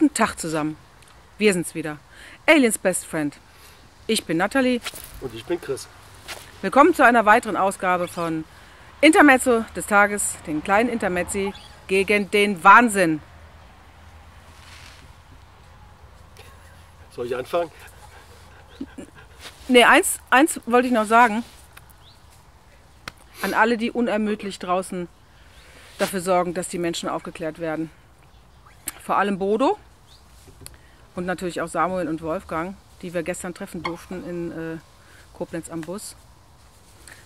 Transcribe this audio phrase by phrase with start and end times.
[0.00, 0.78] Guten Tag zusammen.
[1.36, 1.98] Wir sind's wieder.
[2.46, 3.36] Aliens Best Friend.
[4.06, 4.80] Ich bin Natalie.
[5.20, 5.88] Und ich bin Chris.
[6.62, 8.46] Willkommen zu einer weiteren Ausgabe von
[9.02, 11.52] Intermezzo des Tages, den kleinen Intermezzi
[11.86, 13.20] gegen den Wahnsinn.
[17.14, 17.70] Soll ich anfangen?
[19.68, 21.44] Nee, eins, eins wollte ich noch sagen.
[23.42, 25.08] An alle, die unermüdlich draußen
[25.98, 27.90] dafür sorgen, dass die Menschen aufgeklärt werden.
[29.02, 29.76] Vor allem Bodo
[31.14, 34.76] und natürlich auch Samuel und Wolfgang, die wir gestern treffen durften in äh,
[35.34, 36.16] Koblenz am Bus.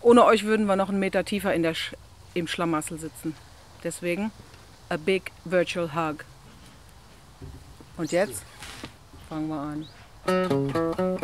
[0.00, 1.94] Ohne euch würden wir noch einen Meter tiefer in der Sch
[2.34, 3.34] im Schlamassel sitzen.
[3.82, 4.30] Deswegen
[4.88, 6.24] a big virtual hug.
[7.96, 8.42] Und jetzt
[9.28, 11.15] fangen wir an.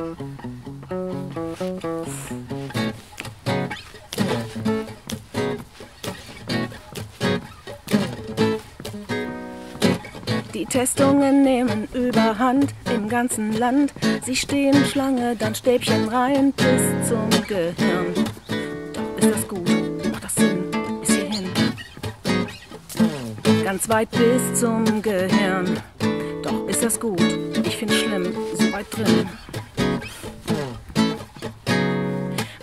[10.55, 13.95] Die Testungen nehmen überhand im ganzen Land.
[14.25, 18.13] Sie stehen Schlange, dann Stäbchen rein bis zum Gehirn.
[18.93, 19.71] Doch ist das gut?
[20.13, 20.71] Macht das Sinn?
[21.01, 21.49] Bis hierhin.
[23.65, 25.81] Ganz weit bis zum Gehirn.
[26.43, 27.23] Doch ist das gut?
[27.65, 29.27] Ich find's schlimm, so weit drin.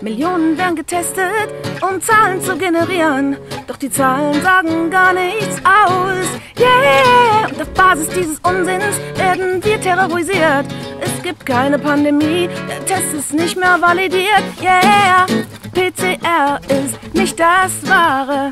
[0.02, 1.50] Millionen werden getestet,
[1.82, 3.36] um Zahlen zu generieren.
[3.70, 6.26] Doch die Zahlen sagen gar nichts aus.
[6.58, 7.48] Yeah!
[7.50, 10.66] Und auf Basis dieses Unsinns werden wir terrorisiert.
[11.00, 14.42] Es gibt keine Pandemie, der Test ist nicht mehr validiert.
[14.60, 15.28] Yeah!
[15.76, 18.50] PCR ist nicht das Wahre.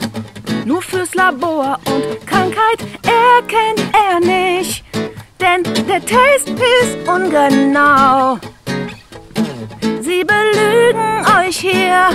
[0.65, 4.85] Nur fürs Labor und Krankheit erkennt er nicht.
[5.41, 8.37] Denn der Test ist ungenau.
[9.99, 12.09] Sie belügen euch hier,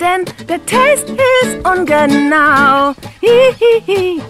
[0.00, 2.94] denn der Test ist ungenau.
[3.20, 4.22] Hihihi.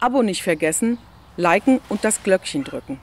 [0.00, 0.98] Abo nicht vergessen,
[1.36, 2.98] liken und das Glöckchen drücken.